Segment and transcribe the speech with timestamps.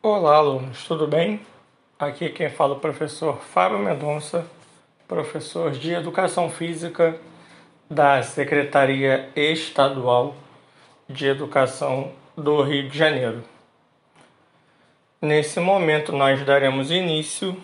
[0.00, 1.40] Olá, alunos, tudo bem?
[1.98, 4.46] Aqui quem fala é o professor Fábio Mendonça,
[5.08, 7.18] professor de Educação Física
[7.90, 10.36] da Secretaria Estadual
[11.08, 13.42] de Educação do Rio de Janeiro.
[15.20, 17.56] Nesse momento, nós daremos início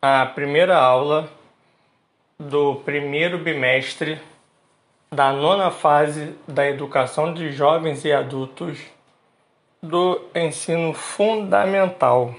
[0.00, 1.28] à primeira aula
[2.38, 4.20] do primeiro bimestre
[5.12, 8.93] da nona fase da educação de jovens e adultos
[9.84, 12.34] do ensino fundamental.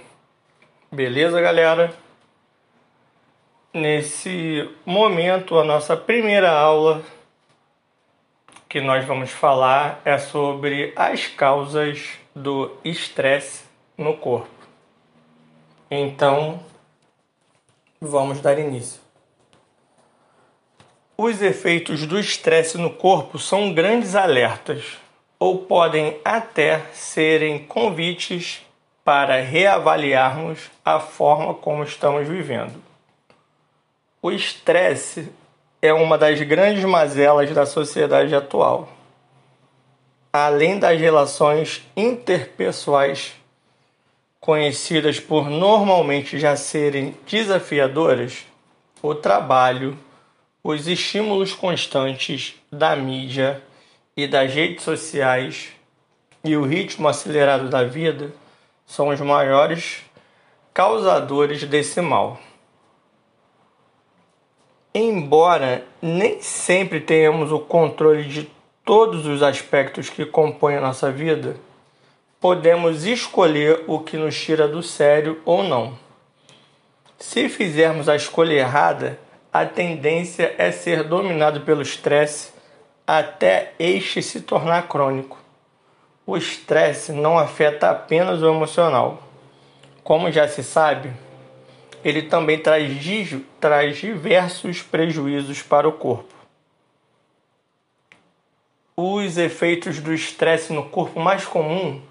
[0.92, 1.94] Beleza, galera?
[3.72, 7.04] Nesse momento, a nossa primeira aula
[8.68, 14.50] que nós vamos falar é sobre as causas do estresse no corpo.
[15.92, 16.60] Então,
[18.02, 19.00] vamos dar início.
[21.16, 25.05] Os efeitos do estresse no corpo são grandes alertas
[25.40, 28.66] ou podem até serem convites
[29.04, 32.82] para reavaliarmos a forma como estamos vivendo.
[34.22, 35.32] O estresse
[35.82, 38.90] é uma das grandes mazelas da sociedade atual.
[40.34, 43.34] Além das relações interpessoais
[44.40, 48.46] conhecidas por normalmente já serem desafiadoras,
[49.02, 49.98] o trabalho,
[50.64, 53.62] os estímulos constantes da mídia
[54.18, 55.74] e das redes sociais
[56.44, 58.32] e o ritmo acelerado da vida
[58.86, 60.04] são os maiores
[60.74, 62.40] causadores desse mal.
[64.94, 68.50] Embora nem sempre tenhamos o controle de
[68.86, 71.58] todos os aspectos que compõem a nossa vida,
[72.40, 75.98] podemos escolher o que nos tira do sério ou não.
[77.18, 79.20] Se fizermos a escolha errada,
[79.52, 82.55] a tendência é ser dominado pelo estresse
[83.06, 85.38] até este se tornar crônico.
[86.26, 89.22] O estresse não afeta apenas o emocional.
[90.04, 91.12] Como já se sabe,
[92.04, 92.90] ele também traz,
[93.60, 96.34] traz diversos prejuízos para o corpo.
[98.98, 102.02] Os efeitos do estresse no corpo mais comum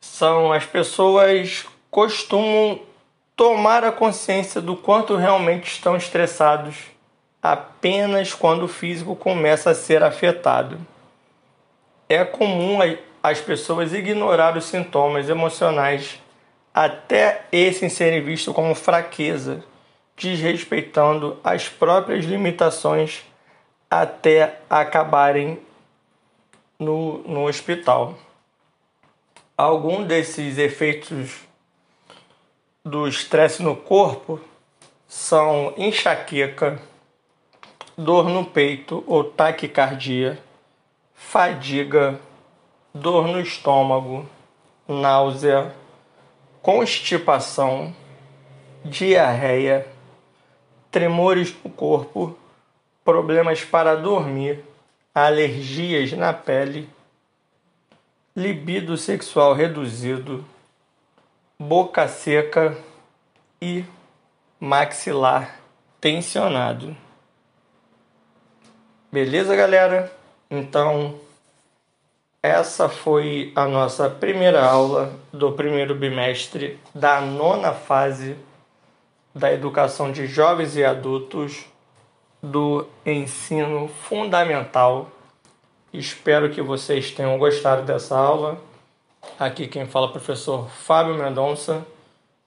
[0.00, 2.80] são as pessoas costumam
[3.34, 6.76] tomar a consciência do quanto realmente estão estressados
[7.42, 10.78] apenas quando o físico começa a ser afetado.
[12.08, 12.78] É comum
[13.22, 16.20] as pessoas ignorar os sintomas emocionais
[16.74, 19.64] até esses serem vistos como fraqueza,
[20.16, 23.22] desrespeitando as próprias limitações
[23.90, 25.58] até acabarem
[26.78, 28.16] no, no hospital.
[29.56, 31.40] Algum desses efeitos
[32.84, 34.40] do estresse no corpo
[35.06, 36.80] são enxaqueca,
[38.00, 40.42] dor no peito ou taquicardia,
[41.14, 42.18] fadiga,
[42.94, 44.26] dor no estômago,
[44.88, 45.74] náusea,
[46.62, 47.94] constipação,
[48.82, 49.86] diarreia,
[50.90, 52.38] tremores no corpo,
[53.04, 54.64] problemas para dormir,
[55.14, 56.88] alergias na pele,
[58.34, 60.42] libido sexual reduzido,
[61.58, 62.78] boca seca
[63.60, 63.84] e
[64.58, 65.60] maxilar
[66.00, 66.96] tensionado.
[69.12, 70.08] Beleza, galera?
[70.48, 71.16] Então,
[72.40, 78.36] essa foi a nossa primeira aula do primeiro bimestre da nona fase
[79.34, 81.64] da educação de jovens e adultos
[82.40, 85.10] do ensino fundamental.
[85.92, 88.60] Espero que vocês tenham gostado dessa aula.
[89.40, 91.84] Aqui quem fala é o professor Fábio Mendonça.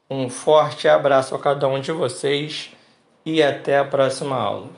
[0.10, 2.72] Um forte abraço a cada um de vocês
[3.26, 4.70] e até a próxima aula.